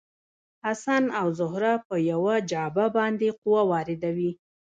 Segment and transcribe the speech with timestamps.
[0.65, 4.31] حسن او زهره په یوه جعبه باندې قوه واردوي.